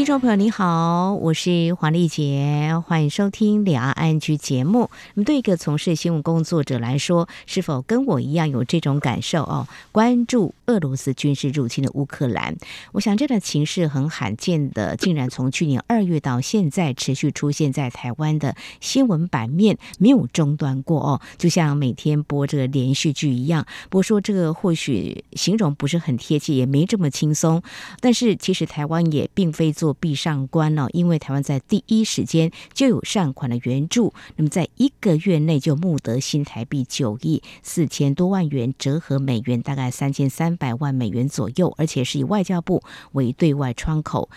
[0.00, 4.88] 听众朋友，你好，我是黄丽杰，欢迎收听两岸安居节目。
[5.12, 9.68] 那么，对一个从事新闻工作者来说，是否跟我一样有这种感受哦？
[9.92, 12.56] 关注俄罗斯军事入侵的乌克兰，
[12.92, 21.20] 我想这段情势很罕见的，竟然从去年二月到现在持续出现在台湾的新闻版面，没有中断过哦。
[21.36, 23.66] 就像每天播这个连续剧一样。
[23.90, 27.62] 不过说这个或许形容不是很贴切，也没这么轻松。
[28.00, 29.89] 但是其实台湾也并非做。
[29.92, 42.82] 壁上关了，因为台湾在第一时间就有善款的援助，那么在一个月内就募得新台币九亿四千多万元，折合美元大概三千三百万美元左右，而且是以外交部
[43.12, 44.28] 为对外窗口，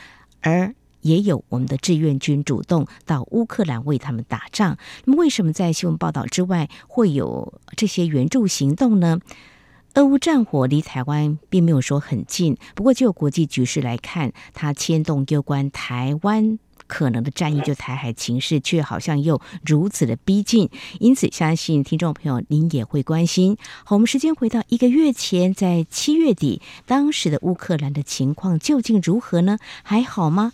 [0.42, 4.78] 而也有我们的志愿军主动到乌克兰为他们打仗。
[5.04, 9.20] 那么为什么在新闻报道之外会有这些援助行动呢？
[9.96, 20.72] 俄乌战火离台湾并没有说很近，不过就国际局势来看，它牵动攸关台湾可能的战役，就台海情势，却好像又如此的逼近。
[21.00, 23.56] 因此，相信听众朋友您也会关心。
[23.84, 29.60] 好，我们时间回到一个月前，在七月底，当时的乌克兰的情况究竟如何呢？
[29.84, 30.54] 还好吗？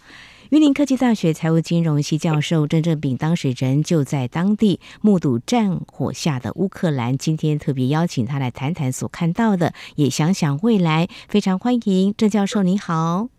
[0.50, 11.08] 云林科技大学财务金融系教授郑正炳当事人就在当地目睹战火下的乌克兰，今天特别邀请他来谈谈所看到的，也想想未来。
[11.28, 13.30] 非常欢迎郑教授，你好。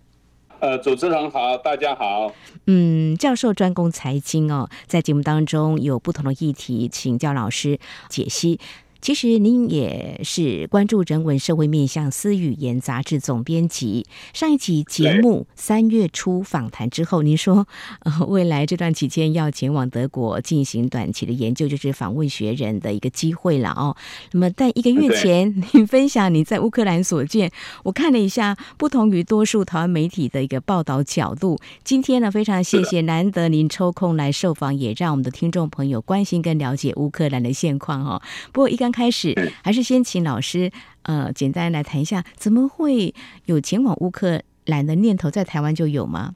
[0.61, 2.33] 呃，主持人好，大家好。
[2.69, 8.61] 嗯，教授专攻财经哦，在节目当中有不同的议题，请教老师解析。
[9.01, 14.05] 其实您也是关注人文社会面向思语言杂志总编辑。
[14.34, 17.67] 上一期节目三月初访谈之后，您说
[18.01, 23.97] 呃，未来这段期间要前往德国进行短期的研究，就是访问学人的一个机会了哦。
[24.33, 27.50] 那么，但一个月前您 分享你在乌克兰所见，
[27.84, 31.59] 我看了一下，不同于多数台湾媒体的一个报道角度。
[31.83, 38.21] 今天呢，非常谢谢难得您抽空来受访，也让我们的听众朋友关心跟了解乌克兰的现况哈。
[38.53, 38.90] 不过一刚。
[38.91, 40.71] 开始还是先请老师
[41.03, 43.15] 呃简单来谈一下，怎么会
[43.45, 45.31] 有前往乌克兰的念头？
[45.31, 46.34] 在台湾就有吗？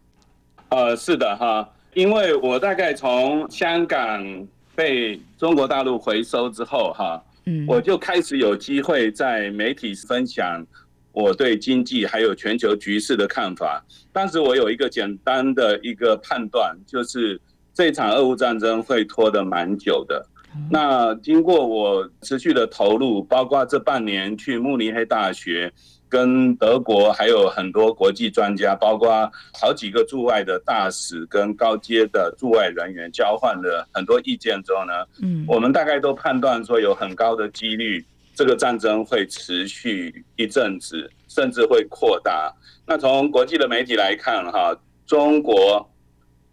[0.70, 10.66] 呃，是的哈，因为我大概从香港被中国大陆回收之后哈，嗯，我就开始有机会在媒体分享
[11.12, 13.84] 我对经济还有全球局势的看法。
[14.12, 17.40] 当时我有一个简单的一个判断，就是
[17.72, 20.26] 这场俄乌战争会拖得蛮久的。
[20.70, 25.72] 那经过我持续的投入，包括这半年去慕尼黑大学，
[26.08, 34.92] 跟德国还有很多国际专家，包括好几个驻外的大使跟高阶的驻外人员交换了很多意见之后呢，
[35.22, 38.04] 嗯，我们大概都判断说有很高的几率，
[38.34, 42.52] 这个战争会持续一阵子，甚至会扩大。
[42.86, 44.76] 那从国际的媒体来看，哈，
[45.06, 45.90] 中国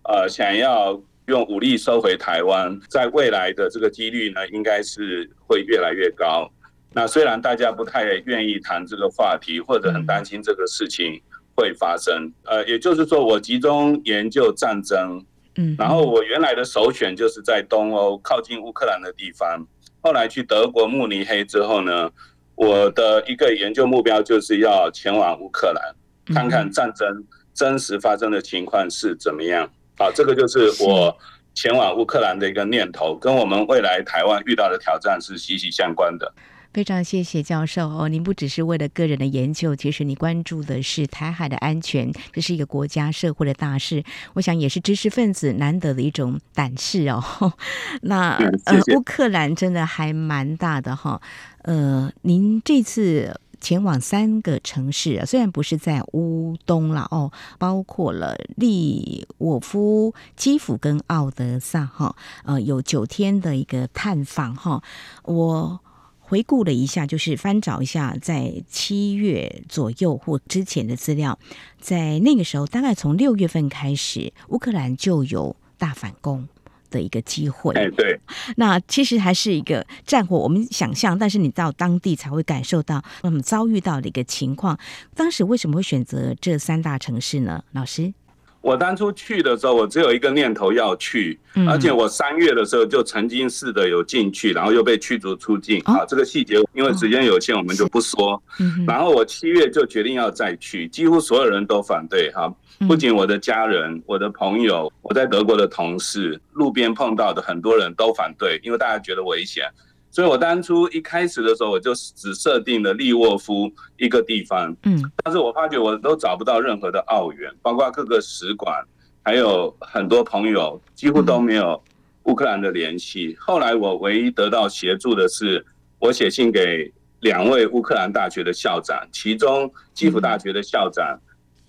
[0.03, 0.99] 呃想要。
[1.27, 6.51] 用武力收回台湾，在未来的这个几率呢，应该是会越来越高。
[6.93, 11.21] 那虽然大家不太愿意谈这个话题，或者很担心这个事情
[11.55, 15.23] 会发生，呃，也就是说，我集中研究战争，
[15.55, 19.65] 嗯，然后我原来的首选就是在东欧靠近乌克兰的地方。
[20.01, 22.11] 后来去德国慕尼黑之后呢，
[22.55, 29.71] 我的一个研究目标就是要前往乌克兰，看看战争真实发生的情况是怎么样。
[29.97, 31.15] 好，这个就是我
[31.53, 36.33] 前往乌克兰的一个念头，跟我们未来台湾遇到的挑战是息息相关的。
[36.73, 44.03] 非常谢谢教授哦，您不只是为了个人的研究，其实你关注的是台海的安全，这是一个国家社会的大事。
[44.35, 47.21] 我想也是知识分子难得的一种胆识哦。
[48.03, 51.21] 那呃，乌克兰真的还蛮大的哈。
[51.63, 53.37] 呃，您这次。
[53.61, 64.83] 前往三个城市，虽然不是在乌东了哦，包括了利沃夫、基辅跟奥德萨哈，呃，有九天的一个探访哈。
[65.23, 65.79] 我
[66.19, 71.37] 回顾了一下，就是翻找一下在七月左右或之前的资料，
[71.79, 76.47] 在那个时候，大概从六月份开始，乌克兰就有大反攻。
[76.91, 78.19] 的一个机会，哎，对，
[78.57, 84.77] 那其实还是一个战火，我们想象，但是你到当地才会感受到我们遭遇到的一个情况。
[85.15, 87.63] 当时为什么会选择这三大城市呢？
[87.71, 88.13] 老师，
[88.61, 95.81] 我当初去的时候，我只有一个念头要去，而且我三月的时候就曾经试的有进去，然后又被驱逐出境。
[95.85, 98.41] 啊，这个细节因为时间有限，我们就不说。
[98.87, 102.53] 然后我七月就决定要再去，几乎所有人都反对哈，
[102.87, 109.65] 不仅我的家人、我的朋友、我在德国的同事、路边碰到的很多人都反对，因为大家觉得危险。
[110.11, 118.83] 所以我当初一开始的时候，我就只设定了利沃夫一个地方，嗯，但是我发觉我都找不到任何的澳元，包括各个使馆，
[119.23, 121.81] 还有很多朋友，几乎都没有
[122.23, 123.35] 乌克兰的联系。
[123.39, 125.65] 后来我唯一得到协助的是，
[125.97, 126.91] 我写信给
[127.21, 131.17] 两位乌克兰大学的校长，其中基辅大学的校长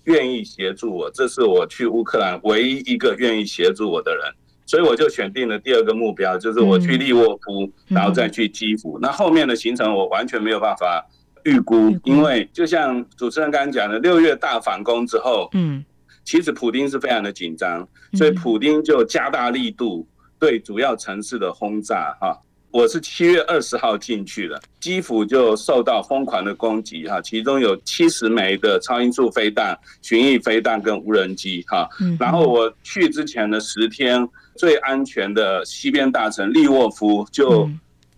[0.03, 4.25] 愿意协助我，这是我去乌克兰唯一一个愿意协助我的人。
[4.65, 8.97] 所以我就选定了第二个目标，就是我去利沃夫，然后再去基辅。
[9.01, 11.05] 那后面的行程我完全没有办法
[11.43, 15.83] 预估，因为就像主持人刚刚讲的，六月大反攻之后，嗯，
[16.23, 20.07] 其实普丁是非常的紧张，所以普丁就加大力度
[20.39, 22.17] 对主要城市的轰炸。
[22.21, 22.39] 哈，
[22.71, 34.25] 我是七月二十号进去的，基辅就受到疯狂的攻击，哈，其中有七十枚的超音速飞弹、巡弋飞弹跟无人机，哈，然后我去之前的十天。
[34.55, 37.69] 最安全的西边大城利沃夫就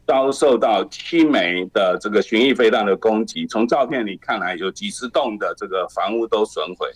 [0.06, 6.88] 遭受到七枚的这个巡弋飞弹的攻击，从照片里看来，有几十栋的这个房屋都损毁。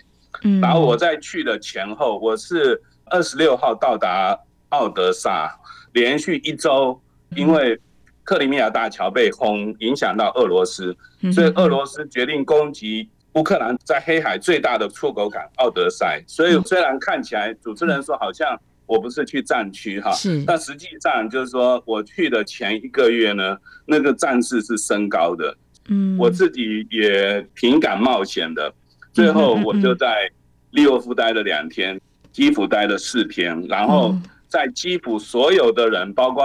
[0.44, 4.38] 嗯，然后我在去的前后，我是二十六号到达
[4.70, 5.52] 奥德萨，
[5.94, 7.02] 连续一周，
[7.36, 7.80] 因为
[8.24, 10.96] 克里米亚大桥被轰，影响到俄罗斯，
[11.34, 16.24] 所以俄罗斯决定攻击乌克兰在黑海最大的出口港奥德赛。
[16.28, 18.60] 所以虽然看起来主持人说好像。
[18.90, 20.12] 我不是去战区哈，
[20.48, 23.56] 但实际上就是说，我去的前一个月呢，
[23.86, 25.56] 那个战事是升高的，
[25.90, 28.74] 嗯，我自己也挺敢冒险的。
[29.14, 30.28] 最后我就在
[30.72, 32.02] 利沃夫待了两天，
[32.32, 36.44] 基辅待了四天，然后在基辅所有的人，包括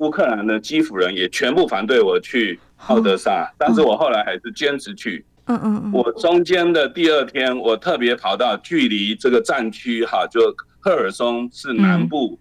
[0.00, 5.24] 乌克兰的基辅人，也全部反对我去奥德萨，但是我后来还是坚持去。
[5.46, 10.54] 嗯嗯，我中间的第二天，我特别跑到距离这个战区哈就。
[10.80, 12.38] 赫尔松是南部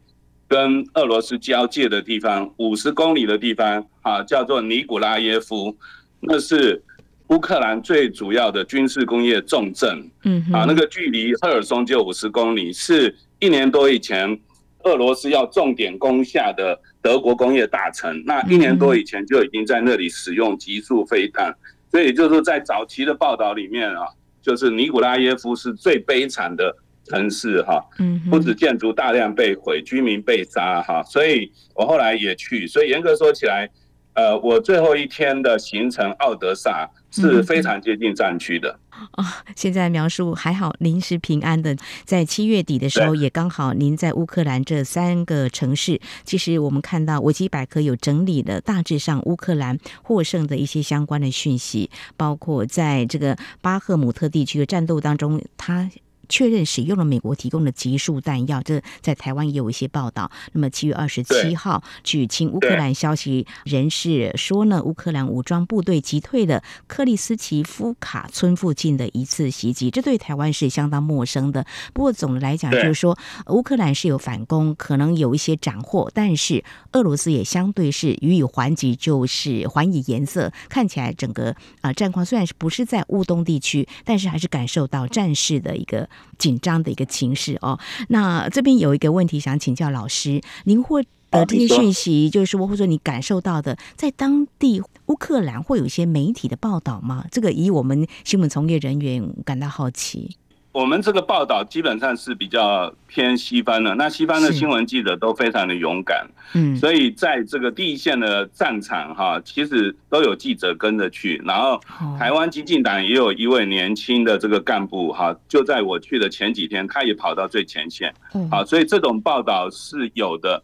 [0.47, 5.75] 跟俄罗斯交界的地方，五十公里的地方啊，叫做尼古拉耶夫，
[6.19, 6.81] 那是
[7.27, 10.09] 乌克兰最主要的军事工业重镇。
[10.23, 14.39] 嗯，啊，那个距离赫尔松就五十公里，是一年多以前
[14.83, 18.23] 俄罗斯要重点攻下的德国工业大城。
[18.25, 21.53] 那一年多以前就已经在那里使用极速飞弹，
[21.91, 24.07] 所以就是在早期的报道里面啊，
[24.41, 26.73] 就是尼古拉耶夫是最悲惨的。
[27.09, 32.68] 城市哈，嗯不止建筑大量被毁，居民被杀哈，所以我后来也去。
[32.68, 33.69] 所以严格说起来，
[34.13, 38.80] 呃，我最后一天的行程奥德萨是非常接近战区的。
[38.89, 39.24] 啊、哦，
[39.56, 41.75] 现在描述还好，临时平安的。
[42.04, 46.01] 在七月底的时候，也刚好您在乌克兰这三个城市。
[46.24, 55.88] 其实我们看到维基百科有整理了大致上乌克兰获胜的一些相关的讯息，包括在这个巴赫姆特地区的战斗当中，他。
[56.29, 60.29] 确认使用了美国提供的集束弹药，这在台湾也有一些报道。
[60.53, 71.65] 那么七月二十七号，据亲乌克兰消息人士说呢，乌克兰武装部队击退了克里斯奇夫卡村附近的一次袭击，这对台湾是相当陌生的。
[71.94, 76.63] 不过总的来讲，就是说乌克兰是有反攻，可能有一些斩获，但是
[76.94, 80.51] 俄罗斯也相对是予以还击，就是还以颜色。
[80.69, 86.09] 看起来整个啊战况虽然是不是在乌东地区，但是还是感受到战事的一个。
[86.37, 97.25] 紧张的一个情势哦，那这边有一个问题想请教老师，您获得这些讯息，就是说或者你感受到的，在当地乌克兰会有一些媒体的报道吗？
[97.31, 100.37] 这个以我们新闻从业人员感到好奇。
[100.77, 111.81] 我们这个报道基本上是比较偏西方的，那西方的新闻记者都非常的勇敢，嗯，所以在这个第一线的战场哈，其实都有记者跟着去，然后
[112.19, 118.13] 台湾激进党也有一位年轻的这个干部哈，就在我去的前几天，他也跑到最前线，
[118.51, 120.61] 好，所以这种报道是有的。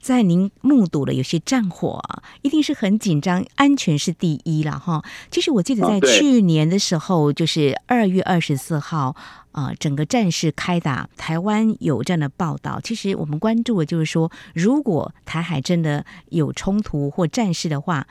[0.00, 5.00] 在您目睹了有些战火啊，一定是很紧张，安全是第一了哈。
[5.30, 9.14] 其实我记得在去年的时候，就是二月二十四号
[9.52, 12.80] 啊，整个战事开打，台湾有这样的报道。
[12.82, 18.06] 其实我们关注的就是说，如果台海真的有冲突或战事的话，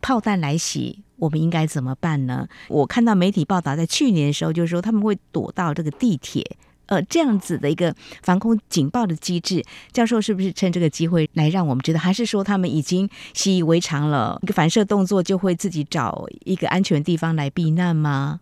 [0.00, 2.46] 炮弹来袭，我们应该怎么办呢？
[2.68, 6.56] 我看到媒体报道，在去年的时候，就是说他们会躲到这个地铁。
[6.86, 18.40] 呃，这样子的一个防空警报的机制，教授是不是趁这个机会来让我们知道，还是说他们已经习以为常了，一个反射动作就会自己找一个安全地方来避难吗？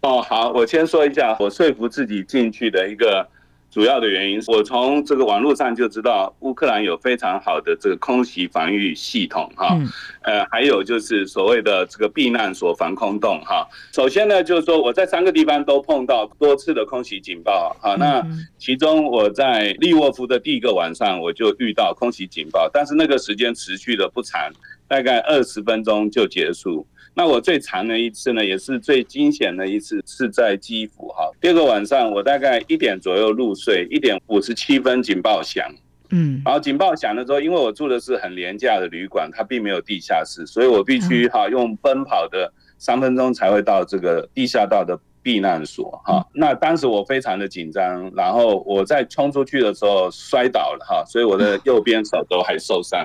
[0.00, 3.26] 哦，好，我先说一下我说服自己进去的一个
[3.70, 9.76] 主要的原因，我从这个网络上就知道乌克兰有非常好的这个空袭防御系统哈，
[10.22, 13.66] 呃，还有就是所谓的这个避难所防空洞哈。
[13.92, 17.96] 首先呢，就是说我在三个地方都碰到多次的空袭警报哈。
[17.96, 18.24] 那
[18.58, 24.50] 其中我在利沃夫的第一个晚上我就遇到空袭警报，但是那个时间持续的不长，
[24.88, 26.86] 大概二十分钟就结束。
[27.18, 31.30] 那我最长的一次呢，也是最惊险的一次，是在基辅哈。
[31.40, 35.66] 第二个晚上，我大概一点左右入睡，一点五十七分警报响，
[36.10, 45.00] 嗯，然后警报响的时候，因为我住的是很廉价的旅馆，它并没有地下室，所以我必须哈用奔跑的三分钟才会到这个地下道的。
[45.26, 53.04] 避难所哈，那当时我非常的紧张，然后我在冲出去的时候摔倒了哈，所以我的右边手都还受伤。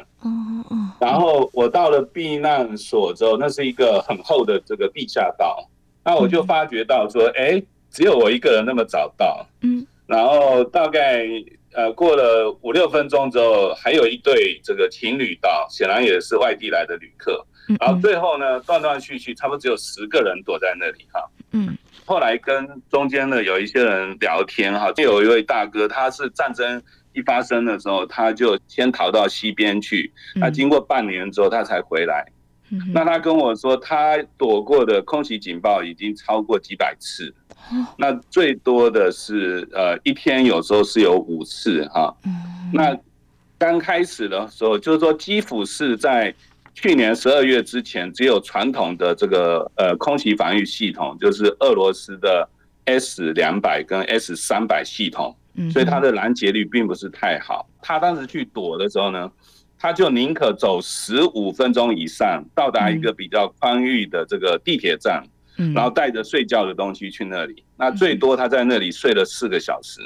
[0.99, 5.67] 然后我到了避难所之后，那是一个很厚的这个地下道，
[6.05, 7.59] 那我就发觉到说，哎，
[7.89, 9.43] 只有我一个人那么早到。
[9.63, 11.25] 嗯，然后大概
[11.73, 17.43] 呃过了五六分钟之后，还有一对这个情侣到，显然也是外地来的旅客。
[17.79, 21.29] 然后最后呢，断断续续，差不多只有十个人躲在那里哈。
[21.51, 21.77] 嗯。
[22.03, 26.81] 后来跟中间的有一些人聊天哈，就有一位大哥，他是战争
[27.13, 32.25] 一发生的时候，他就先逃到西边去，那经过半年之后他才回来。
[32.93, 37.33] 那他跟我说，他躲过的空袭警报已经超过几百次，
[37.97, 42.13] 那最多的是呃一天有时候是有五次哈。
[42.73, 42.97] 那
[43.57, 46.33] 刚开始的时候，就是说基辅是在。
[46.73, 52.47] 去年十二月之前，只有传统的这个呃空袭防御系统，就是俄罗斯的
[52.85, 55.35] S 两百跟 S 三百系统，
[55.71, 57.67] 所以它的拦截率并不是太好。
[57.81, 59.29] 他当时去躲的时候呢，
[59.77, 65.23] 他就宁可走十五分钟以上，到达一个比较宽裕的这个地铁站，
[65.75, 67.63] 然后带着睡觉的东西去那里。
[67.77, 70.01] 那最多他在那里睡了四个小时。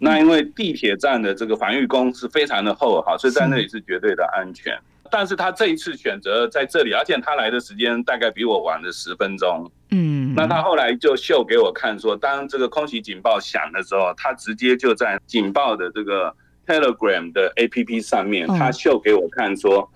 [0.00, 4.78] 那因为地铁站的这个防御工是非常的厚哈，所以在那里是绝对的安全。
[5.10, 9.70] 但是他这一次选择在这里，而且他来的时间大概比我晚了十分钟。
[9.90, 16.34] 嗯，那他后来就秀给我看说，当这个空袭警报响的时候，他直接就在警报的这个
[16.66, 19.90] Telegram 的 APP 上面，他秀给我看说，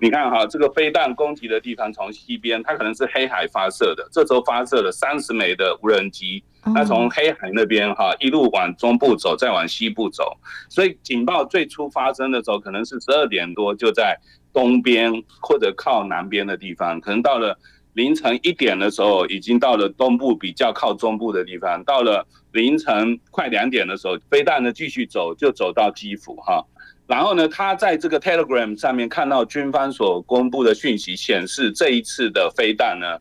[0.00, 6.42] 你看哈，这个飞弹攻击的地方从西边，它可能是黑海发射的，这时候发射了三十枚的无人机。
[6.74, 10.36] 那从黑海那边哈一路往中部走，再往西部走，
[10.68, 14.18] 所以警报最初发生的时候，可能是十二点多就在
[14.52, 17.58] 东边或者靠南边的地方，可能到了
[17.94, 26.64] 凌晨一点的时候，已经到了东部比较靠中部的地方，到了凌晨快两点的时候，飞弹呢继续走，就走到基辅哈，
[27.06, 33.18] 然后呢，他在这个 Telegram 上面看到军方所公布的讯息，显示这一次的飞弹呢。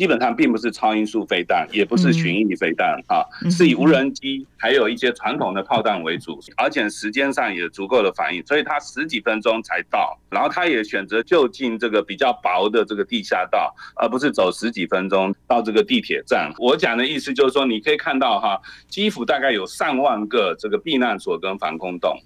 [0.00, 16.50] 基本上并不是超音速飞弹，也不是巡弋飞弹啊，是以无人机还有一些传统的炮弹为主，而且时间上也足够的反应，所以它十几分钟才到，然后他也选择就近这个比较薄的这个地下道，而不是走十几分钟到这个地铁站。
[16.56, 22.18] 我讲的意思就是说，你可以看到哈，基辅大概有上万个这个避难所跟防空洞，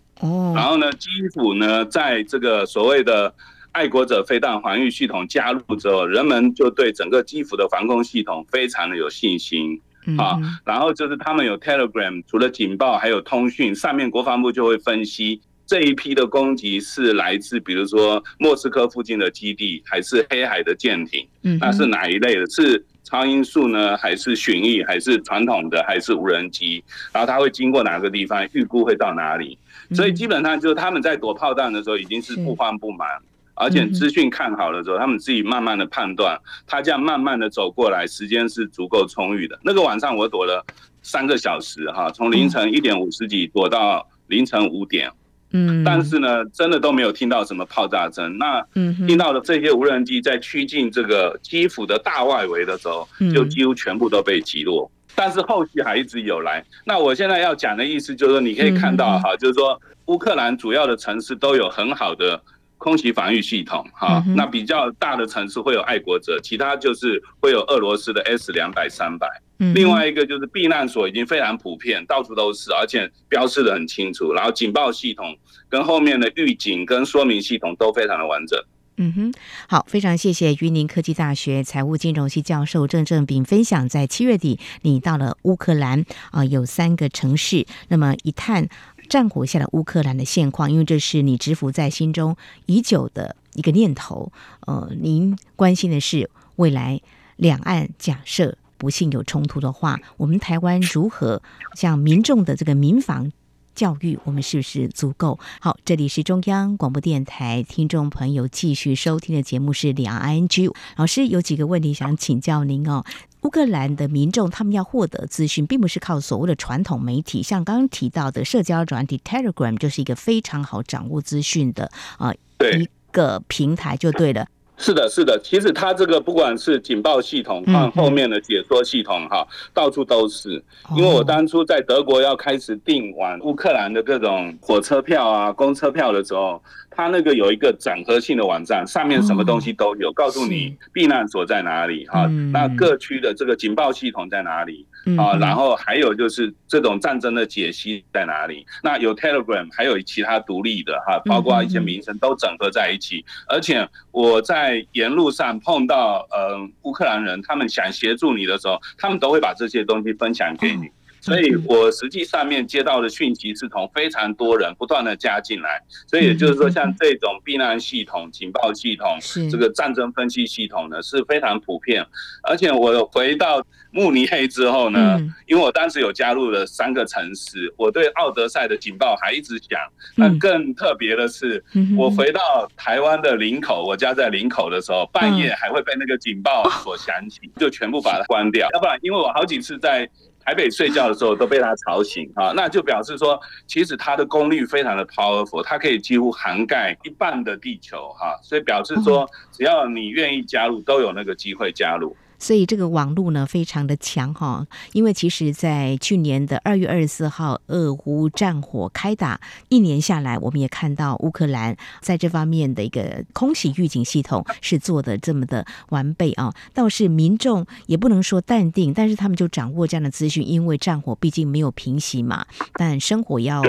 [0.54, 3.34] 然后呢，基辅呢在这个所谓的。
[3.74, 9.80] 爱国者飞弹防御系统加入之后，人们就对整个基辅的防空系统非常的有信心
[10.16, 10.38] 啊。
[10.64, 21.26] 然后就是他们有 Telegram，除了警报还有通讯，上面国防部就会分析这一批的攻击是来自比如说莫斯科附近的基地，还是黑海的舰艇，
[21.58, 22.46] 那是哪一类的？
[22.50, 26.84] 是超音速呢，还是巡弋，还是传统的，还是无人机？
[27.12, 28.46] 然后它会经过哪个地方？
[28.52, 29.58] 预估会到哪里？
[29.92, 33.08] 所以基本上就是他们在躲炮弹的时候，已经是不慌不忙。
[33.54, 39.58] 而且资讯看好了之后，他们自己慢慢的判断，他这样慢慢的走过来，时间是足够充裕的。
[39.62, 40.64] 那个晚上我躲了
[41.02, 45.10] 三个小时哈，从凌晨一点五十几躲到凌晨五点，
[45.52, 48.36] 嗯，但是呢，真的都没有听到什么爆炸声。
[48.38, 48.60] 那
[49.06, 54.90] 听到的这些无人机在趋近这个基辅的大外围的时候，就几乎全部都被击落。
[55.14, 56.64] 但是后续还一直有来。
[56.84, 62.42] 那我现在要讲的意思就是说，你可以看到哈，就是说乌克兰主要的城市都有很好的。
[62.84, 69.26] 空袭防御系统，哈，那比较大的城市会有爱国者，其他就是会有俄罗斯的 S 两百、三百。
[69.72, 74.34] 另外一个就是避难所已经非常普遍，到处都是，而且标示的很清楚。
[74.34, 75.34] 然后警报系统
[75.70, 78.62] 跟后面的预警跟说明系统都非常的完整。
[78.96, 79.32] 嗯哼，
[79.66, 88.68] 好，非常谢谢云林科技大学财务金融系教授郑正炳分享，在七月底你到了乌克兰啊，有三个城市，那么一探。
[89.08, 94.32] 战火下的乌克兰的现况，因为这是你蛰伏在心中已久的一个念头。
[94.66, 97.00] 呃，您关心的是未来
[97.36, 101.42] 两岸假设不幸有冲突的话，我们台湾如何
[101.74, 103.30] 像民众的这个民防
[103.74, 105.76] 教育，我们是不是足够好？
[105.84, 110.72] 这里是中央广播电台，听众朋友继续收听的节目是两岸 ING。
[110.96, 113.04] 老师有几个问题想请教您哦。
[113.44, 124.48] 乌克兰的民众他们要获得资讯，并不是靠所谓的传统媒体，像刚刚提到的社交软体 Telegram 就是一个非常好掌握资讯的啊、呃、一个平台，就对了。
[124.76, 130.62] 是的，是的，其实它这个不管是警报系统，和后面的解说系统，哈，到处都是。
[130.96, 136.62] 因为我当初在德国要开始订往乌克兰的各种火车票啊、公车票的时候。
[136.96, 144.86] 它那个有一个整合性的网站，上面什么东西都有，告诉你避难所在哪里哈，那各区的这个警报系统在哪里
[145.18, 145.36] 啊？
[145.38, 148.66] 然后还有就是这种战争的解析在哪里？
[148.82, 153.24] 那有 Telegram，还有其他独立的哈，包括一些名称都整合在一起。
[153.46, 160.90] 而且我在沿路上碰到呃乌克兰人，他们想协助你的时候，他们都会把这些东西分享给你。
[161.24, 169.16] 所以我实际上面接到的讯息是从非常多人不断的加进来，所以也就是说，像这种避难系统、警报系统、
[169.50, 172.06] 这个战争分析系统呢，是非常普遍。
[172.42, 179.80] 而且我回到慕尼黑之后呢，因为我当时有加入了三个城市，我对奥德赛的警报还一直响。
[180.14, 181.64] 那更特别的是，
[181.96, 188.68] 我回到台湾的林口，我家在林口的时候，半夜还会被那个警报所响起，就全部把它关掉。
[188.74, 190.06] 要不然，因为我好几次在。
[190.44, 202.14] 台北睡觉的时候都被他吵醒啊，那就表示说，其实它的功率非常的 powerful，它可以几乎涵盖一半的地球哈，所以表示说，只要你愿意加入，都有那个机会加入。
[202.44, 216.54] 所以这个网络呢，非常的强哈，因为其实，在去年的二月二十四号，俄乌战火开打一年下来，我们也看到乌克兰在这方面的一个空袭预警系统是做的这么的完备啊。
[216.74, 223.62] 倒是民众也不能说淡定，但是他们就掌握这样的资讯，因为战火毕竟没有平息嘛，但生活要。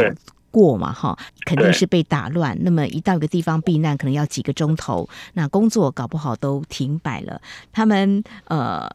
[0.55, 2.57] 过嘛哈，肯定是被打乱。
[2.61, 7.41] 那么一到一个地方避难，可能要几个钟头，那工作搞不好都停摆了。
[7.73, 8.87] 他们呃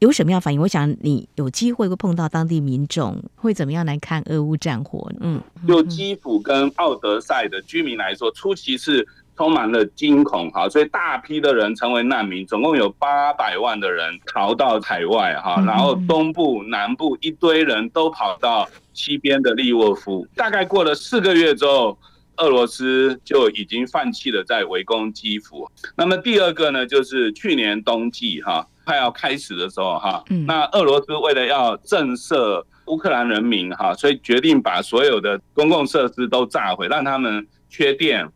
[0.00, 0.60] 有什么样反应？
[0.60, 5.08] 我想你有机会会碰到当地民众，会怎么样来看俄乌战火？
[5.20, 9.06] 嗯，就基辅跟奥德赛的居民来说，初期是。
[9.40, 20.26] 充满了惊恐哈，所以大批的人成为难民，总共有八百万的人逃到海外哈，然后东部、南部一堆人都跑到西边的利沃夫。
[20.36, 21.98] 大概过了四个月之后，
[22.36, 25.66] 俄罗斯就已经放弃了在围攻基辅。
[25.96, 38.28] 那么第二个呢，就是去年冬季哈快要开始的时候哈，那俄罗斯为了要震慑乌克兰人民哈，所以决定把所有的公共设施都炸毁，让他们缺电。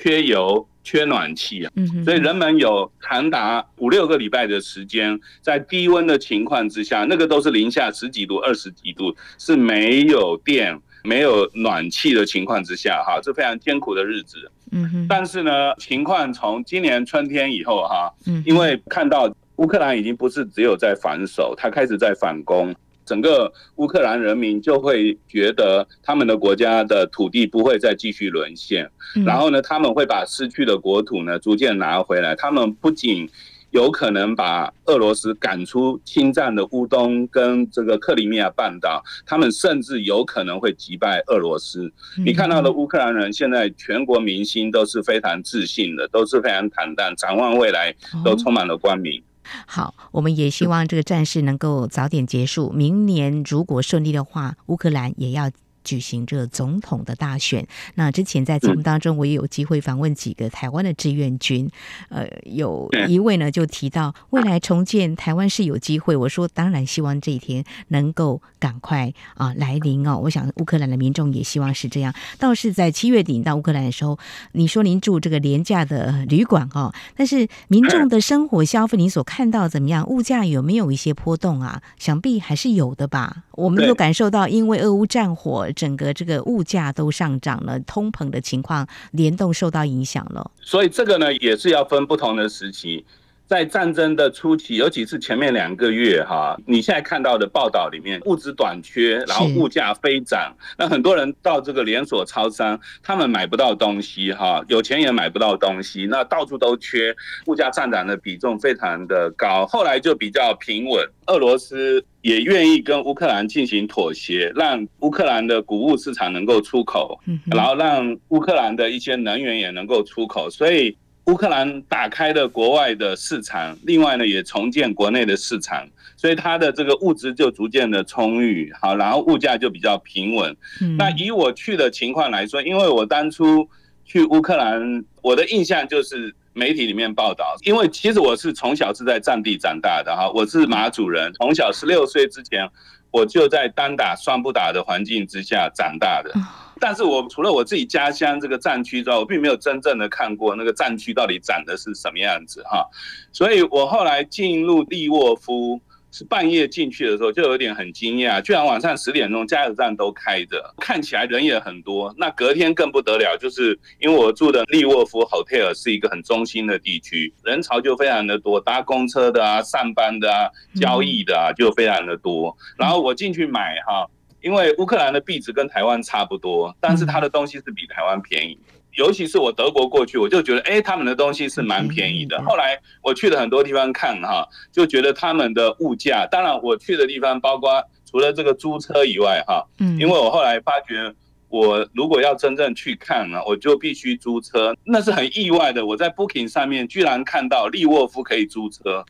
[0.00, 1.72] 缺油、缺暖气啊，
[2.04, 14.48] 所以人们有长达五六个礼拜的时间，在低温的情况之下，那个都是零下十几度、二十几度，是没有电、没有暖气的情况之下，哈，这非常艰苦的日子。
[14.70, 22.72] 嗯，但是呢，情况从今年春天以后，哈，因为看到乌克兰已经不是只有在防守，他开始在反攻。
[23.08, 28.90] 整个乌克兰人民就会觉得他们的国家的土地不会再继续沦陷，
[29.24, 32.36] 然后呢，他们会把失去的国土呢逐渐拿回来。
[32.36, 33.26] 他们不仅
[33.70, 41.90] 有可能把俄罗斯赶出侵占的乌东跟这个克里米亚半岛，他们甚至有可能会击败俄罗斯。
[42.24, 47.94] 你看到的乌克兰人现在全国民心都是非常自信的，都是非常坦荡，展望未来
[48.24, 49.22] 都充满了光明。
[49.66, 52.70] 好，我们也希望这个战事能够早点结束。
[52.70, 55.50] 明年如果顺利的话，乌克兰也要。
[55.88, 57.66] 举行这个总统的大选。
[57.94, 61.66] 那之前在节目当中，我也有机会访问几个台湾的志愿军。
[62.10, 66.14] 呃，有一位呢就提到，未来重建台湾是有机会。
[66.14, 70.18] 我说，当然希望这一天能够赶快啊来临哦。
[70.18, 72.12] 我想乌克兰的民众也希望是这样。
[72.38, 74.18] 倒是在七月底到乌克兰的时候，
[74.52, 80.06] 你说您住这个廉价的旅馆哦，但是民众的生活消费，你所看到怎么样？
[80.06, 81.80] 物价有没有一些波动啊？
[81.98, 83.44] 想必还是有的吧。
[83.52, 85.66] 我们都感受到，因为俄乌战火。
[85.78, 90.50] 整个这个物价都上涨了，通膨的情况联动受到影响了。
[90.60, 93.06] 所以这个呢，也是要分不同的时期。
[93.48, 109.64] 在战争的初期，尤其是前面两个月哈，你现在看到的报道里面，物资短缺，然后物价飞涨，那很多人到这个连锁超商，他们买不到东西哈，有钱也买不到东西，那到处都缺，物价上涨的比重非常的高。
[109.64, 120.94] 后来就比较平稳，俄罗斯也愿意跟乌克兰进行妥协，让乌克兰的谷物市场能够出口，然后让乌克兰的一些能源也能够出口，所以。
[121.28, 125.86] 乌克兰打开了国外的市场，另外呢也重建国内的市场，
[126.16, 130.56] 所以它的这个物资就逐渐的充裕，好，然后物价就比较平稳。
[130.80, 133.68] 嗯、那以我去的情况来说，因为我当初
[134.06, 142.66] 去乌克兰，我的印象就是媒体里面报道，因为其实我是从小是在战地长大的哈，我是马主人，从小十六岁之前
[143.10, 146.32] 我就在单打双不打的环境之下长大的。
[146.80, 152.86] 但是我除了我自己家乡这个战区之外，我并没有真正的看过那个战区到底长的是什么样子哈，
[153.32, 162.14] 所以我后来进入利沃夫是半夜进去的时候，就有点很惊讶，居然晚上十点钟加油站都开着，看起来人也很多。
[162.16, 172.56] 那隔天更不得了，就是因为我住的利沃夫 hotel 是一个很中心的地区，人潮就非常的多，搭公车的啊、上班的啊、交易的啊，就非常的多。
[172.78, 174.08] 然后我进去买哈。
[174.48, 178.58] 因为乌克兰的币值跟台湾差不多，但是它的东西是比台湾便宜。
[178.94, 182.42] 尤其是我德国过去，我就觉得，哎，他们的东西是蛮便宜的。
[182.46, 189.62] 后来我去了很多地方看，哈，就觉得他们的物价，当然我去的地方包括除了这个租车以外，哈，
[190.00, 191.14] 因为我后来发觉，
[191.50, 195.84] 我如果要真正去看呢，我就必须租车，那是很意外的。
[195.84, 199.04] 我在 Booking 上面居然看到利沃夫可以租车，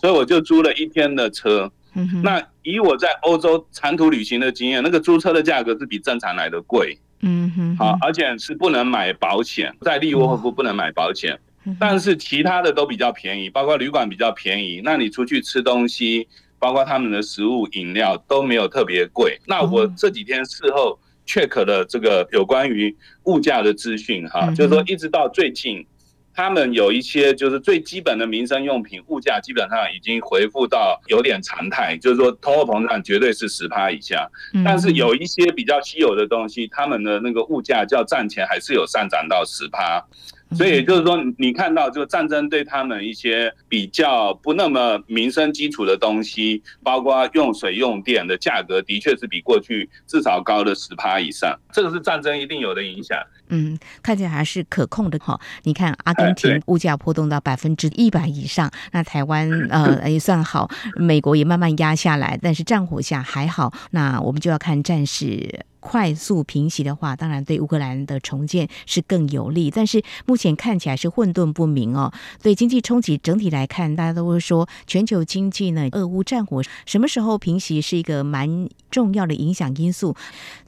[0.00, 1.70] 所以我就租了一天的车。
[2.22, 6.98] 那以我在欧洲长途旅行的经验，那个租车的价格是比正常来的贵。
[7.20, 11.38] 嗯哼，好，而且是不能买保险，在利沃夫不能买保险，
[11.78, 14.82] 但是其他的都比较便宜，包括旅馆比较便宜。
[14.84, 16.28] 那你出去吃东西，
[16.58, 19.40] 包括他们的食物、饮料都没有特别贵。
[19.46, 25.86] 那我这几天事后 check 了这个有关于物价的资讯，哈，就是说一直到最近。
[26.34, 34.28] 他们有一些就是最基本的民生用品，物价基本上已经恢复到有点常态，就是说通货膨胀绝对是十趴以下。
[34.64, 40.04] 但是有一些比较稀有的东西，他们的那个物价较战前还是有上涨到十趴。
[40.54, 51.58] 所以也就是说，你看到就战争对他们一些比较不那么民生基础的东西，包括用水用电的价格，的确是比过去至少高了十趴以上。
[51.72, 53.18] 这个是战争一定有的影响。
[53.48, 55.38] 嗯，看起来还是可控的哈。
[55.64, 63.72] 你看阿根廷物价波动到百分之一百以上，那台湾呃也算好，美国也慢慢压下来，但是战火下还好。
[63.90, 65.66] 那我们就要看战事。
[65.84, 69.70] 快速平息的话，当然对乌克兰的重建是更有利。
[69.70, 72.10] 但是目前看起来是混沌不明哦。
[72.42, 80.16] 对经济冲击整体来看，大家都会说全球经济呢，俄乌战火什么时候平息是一个蛮重要的影响因素。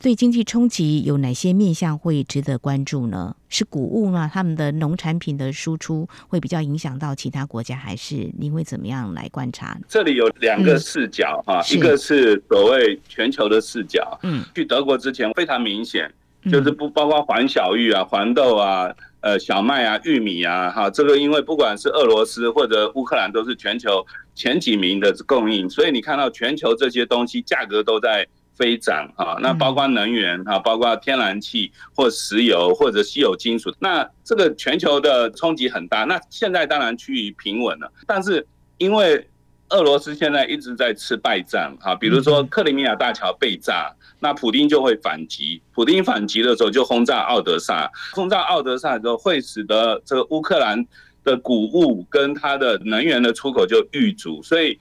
[0.02, 3.34] 对经济冲击有哪些面向会值得关注呢？
[3.48, 4.28] 是谷物嘛？
[4.32, 9.78] 他们的农产品的输出会比较影响到其他国家，还是您会怎么样来观察？
[9.88, 14.18] 这里有两个视角哈，嗯、一个是所谓全球的视角。
[14.22, 16.12] 嗯，去德国之前非常明显，
[16.50, 24.04] 就是不包括黄小玉啊、黄豆啊、呃小麦啊、玉米啊，哈，这个因为不管是俄罗斯或者乌克兰都是全球
[24.34, 28.26] 前几名的供应，所以你看到全球这些东西价格都在。
[28.56, 36.04] 飞涨啊，那包括能源啊，包括天然气或石油或者稀有金属，那这个全球的冲击很大。
[36.04, 38.46] 那现在当然趋于平稳了，但是
[38.78, 39.28] 因为
[39.68, 45.60] 俄罗斯现在一直在吃败仗啊，比如说克里米亚大桥被炸，那普丁就会反击。
[45.74, 50.82] 普丁反击的时候就轰炸奥德萨，轰炸奥德萨之后会使得这个乌克兰
[51.24, 54.78] 的谷物跟它的能源的出口就遇阻，所以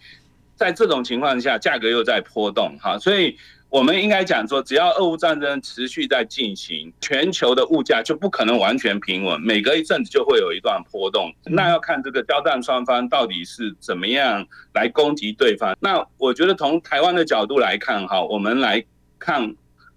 [0.55, 3.35] 在这种情况下，价格又在波动哈，所以。
[3.75, 11.29] 我们应该讲说，只要俄乌战争持续在进行，全球的物价就不可能完全平稳，每隔一阵子就会有一段波动。
[11.43, 15.75] 那要看这个交战双方到底是怎么样来攻击对方。
[15.81, 18.81] 那我觉得从台湾的角度来看，哈，我们来
[19.19, 19.53] 看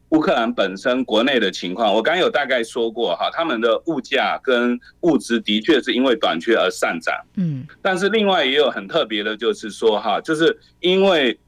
[0.09, 1.95] 乌克兰本身国内的情况。
[1.95, 7.15] 我刚有大概说过，哈，他们的物价跟物资的确是因为短缺而上涨。
[7.37, 11.39] 嗯，但是另外也有很特别的，就是说，哈，就是因为。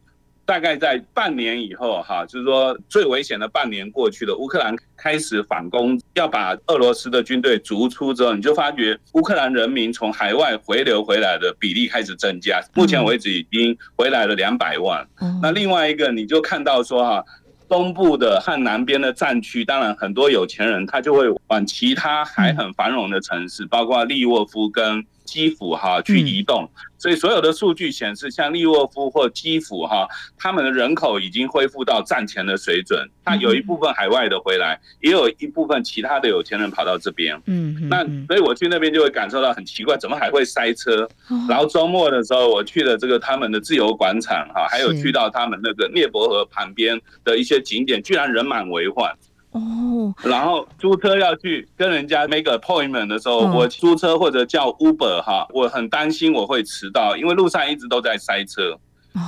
[0.50, 15.06] 大概在半年以后，哈，就是说最危险的半年过去了，乌克兰开始反攻，要把俄罗斯的军队逐出之后，你就发觉乌克兰人民从海外回流回来的比例开始增加，目前为止已经回来了两百万。
[15.40, 17.24] 那另外一个，你就看到说哈，
[17.68, 26.68] 东部的和南边的战区，当然很多有钱人他就会往其他还很繁荣的城市，包括利沃夫跟基辅哈去移动。
[26.98, 33.08] 所以所有的数据显示，像利沃夫或基辅哈，他们的人口已经恢复到战前的水准。
[33.24, 37.40] 那有一部分海外的回来，也有一部分其他的有钱人跑到这边。
[37.46, 41.08] 嗯，那所以我去那边就会感受到很奇怪，怎么还会塞车？
[41.48, 49.10] 然后周末的时候，我去了这个他们的自由广场哈，还有去到他们那个涅伯河旁边的一些景点，居然人满为患。
[49.52, 58.78] 哦，然后租车要去跟人家 make appointment 的时候，我租车或者叫 Uber 哈，我很担心我会迟到，因为路上一直都在塞车。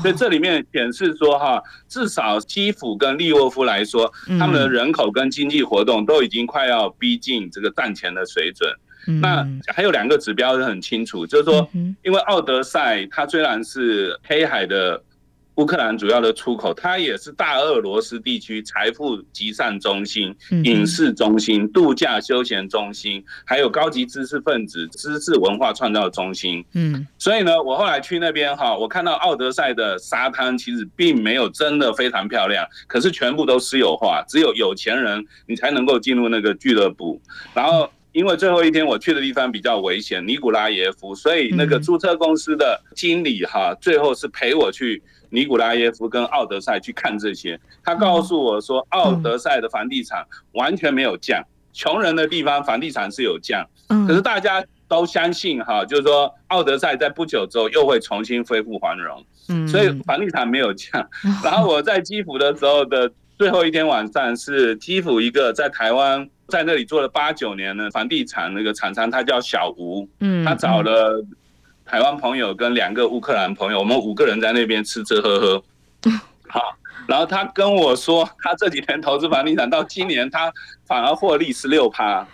[0.00, 8.72] 所以这里面显示说哈，至少基辅跟利沃夫来说，他们的人口跟经济活动都已经快要逼近这个战前的水准。
[9.20, 11.68] 那还有两个指标是很清楚，就是说，
[12.04, 15.02] 因为奥德赛它虽然是黑海的。
[15.56, 20.34] 乌克兰主要的出口，它也是大俄罗斯地区财富集散中心、
[20.64, 26.64] 影视中心、度假休闲中心，还有高级知识分子、知识文化创造中心。
[26.72, 37.20] 嗯，所以呢，我后来去那边哈，我看到奥德赛的沙滩其实并没有真的非常漂亮，可是全部都私有化，只有有钱人你才能够进入那个俱乐部。
[37.52, 45.02] 然后，因为最后一天我去的地方比较危险，尼古拉耶夫，所以那个租车公司的经理哈，最后是陪我去。
[45.34, 50.22] 尼古拉耶夫跟奥德赛去看这些，他告诉我说，奥德赛的房地产
[50.52, 53.66] 完全没有降，穷人的地方房地产是有降，
[54.06, 59.24] 可是大家都相信哈，就是说奥德赛在不久之后又会重新恢复繁荣，
[59.66, 61.08] 所以房地产没有降。
[61.42, 71.24] 然后我在基辅的时候的最后一天晚上，是基辅一个在台湾在那里做了八九年的房地产那个厂商，他叫小吴，嗯他找了。
[71.84, 75.62] 台湾朋友跟两个乌克兰朋友，我们五个人在那边吃吃喝喝，
[76.48, 76.60] 好，
[77.08, 80.50] 然后他跟我说，他这几年投资房地产，到今年他
[80.86, 82.26] 反而获利十六趴，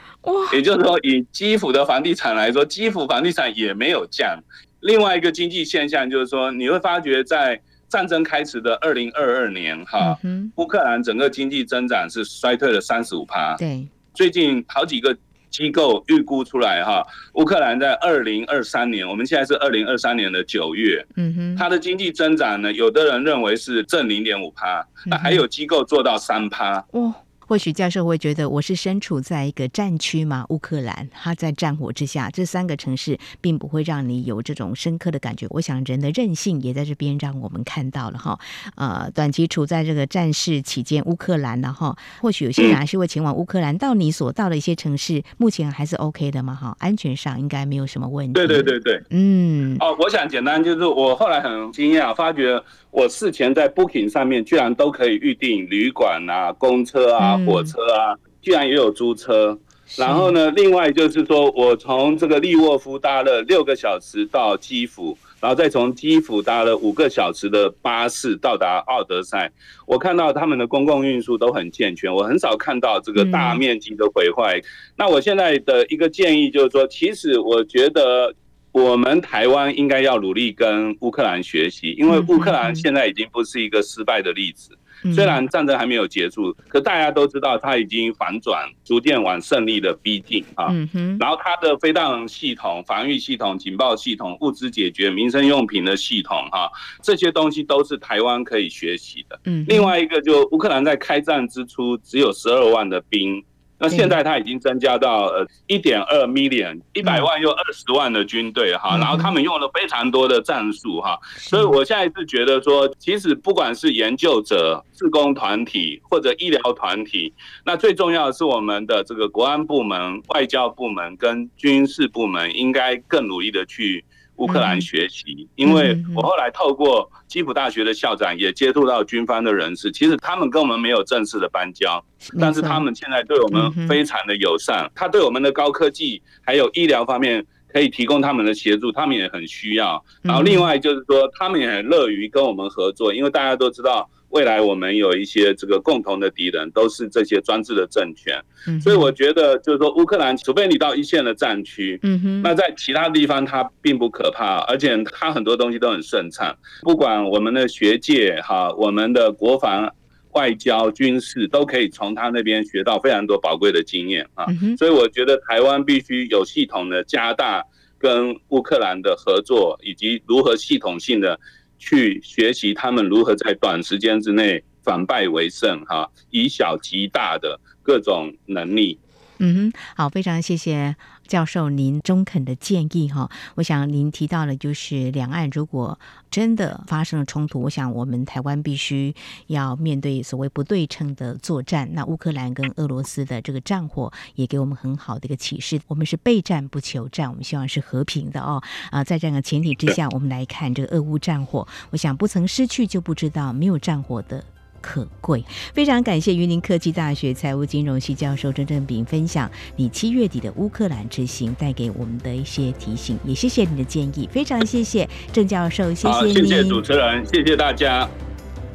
[0.53, 4.39] 也就是说，以基辅的房地产来说，基辅房地产也没有降。
[4.81, 10.17] 另外一个经济现象就是说，你会发觉在战争开始的二零二二年，哈，
[10.57, 13.57] 乌克兰整个经济增长是衰退了三十五趴。
[13.57, 13.89] 对，
[14.19, 15.17] 最近好几个。
[15.51, 17.03] 机构预估出来哈，
[17.33, 26.85] 乌克兰在二零二三年，我们现在是二零二三年的九月，嗯哼，它的经济增长呢，有的人认为是正零点五趴，那还有机构做到三趴。
[26.91, 27.15] 哦。
[27.49, 35.47] 或许教授会觉得我是身处在一个战区嘛，乌克兰，它在战火之下，这三个城市并不会让你有这种深刻的感觉。
[35.49, 38.39] 我想人的韧性也在这边让我们看到了哈。
[38.75, 43.79] 呃，短期处在这个战事期间，乌克兰的哈，或许有些人还是会前往乌克兰。
[43.79, 48.35] 到你所到的一些城市，目前还是 OK 的嘛哈，安全上应该没有什么问题。
[48.35, 49.75] 对对对对，嗯。
[49.81, 52.63] 哦，我想简单就是我后来很惊讶，发觉。
[52.91, 59.59] 我事前在 Booking 上面居然都可以预定旅馆啊、公车啊、火车啊，居然也有租车。
[59.97, 69.51] 然后呢，另外就是说我从这个利沃夫搭了六个小时到基辅，然后再从基辅搭了五个小时的巴士到达奥德赛。
[69.87, 74.61] 我看到他们的公共运输都很健全，我很少看到这个大面积的毁坏。
[74.97, 78.35] 那我现在的一个建议就是说，其实我觉得。
[78.73, 84.77] 我们台湾应该要努力跟乌克兰学习，因为乌克兰现在已经不是一个失败的例子。
[85.15, 90.75] 虽然战争还没有结束，可大家都知道它已经反转，逐渐往胜利的逼近啊。
[91.21, 96.69] 然后它的飞弹系统、防御系统、警报系统、物资解决、民生用品的系统哈，
[97.01, 99.39] 这些东西都是台湾可以学习的。
[99.69, 103.45] 另外一个就乌克兰在开战之初只有十二万的兵。
[103.79, 117.33] 那现在他已经增加到呃一点二 million 一百万又二十万的军队哈，然后他们用了非常多的战术哈，所以我现在是觉得说，其实不管是研究者、志工团体或者医疗团体，
[117.65, 124.05] 那最重要的是我们的这个国安部门、外交部门跟军事部门应该更努力的去。
[124.39, 132.05] 乌克兰学习，因为我后来透过基辅大学的校长也接触到军方的人士，其实他们跟我们没有正式的邦交，
[132.41, 140.03] 但是他们现在对我们非常的友善，他对我们的高科技还有医疗方面可以提供他们的协助，他们也很需要。
[140.23, 144.09] 然后另外就是说，他们也很乐于跟我们合作，因为大家都知道。
[144.31, 148.39] 未来我们有一些这个共同的敌人，都是这些专制的政权。
[148.81, 151.99] 所以我觉得就是说，乌克兰除非你到一线的战区，
[152.43, 156.55] 那在其他地方它并不可怕，而且它很多东西都很顺畅。
[156.83, 159.91] 不管我们的学界哈，我们的国防、
[160.33, 164.45] 外交、军事都可以从他那边学到非常多宝贵的经验啊。
[164.77, 167.65] 所以我觉得台湾必须有系统的加大
[167.99, 171.41] 跟乌克兰的合作，以及如何系统性的。
[171.79, 178.99] 去学习他们如何在短时间之内反败为胜，哈，以小及大的各种能力。
[179.41, 180.97] 嗯哼，好，非常谢谢
[181.27, 183.31] 教授您中肯的建议哈。
[183.55, 185.99] 我想您提到了，就是两岸如果
[186.31, 189.15] 真的发生了冲突，我想我们台湾必须
[189.47, 191.89] 要面对所谓不对称的作战。
[191.93, 198.61] 那乌克兰跟俄罗斯的这个战火也给我们很好的一个启示，我们是备战不求战，我们希望是和平的哦。
[198.91, 204.45] 啊，在这样的前提之下，我们来看这个俄乌战火，我想不曾失去就不知道没有战火的。
[204.81, 205.45] 可贵。
[205.73, 218.09] 非常感谢云林科技大学财务金融系教授郑正炳分享你七月底的乌克兰之行带给我们的一些提醒，也谢谢你的建议，非常谢谢郑教授，谢谢你，谢谢主持人，谢谢大家。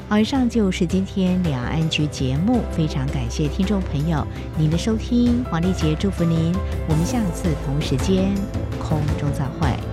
[0.09, 6.53] 好，以上就是今天两岸 ING 节目，非常感谢听众朋友您的收听，黄丽杰祝福您，
[6.87, 8.35] 我们下次同时间
[8.79, 9.92] 空中再会。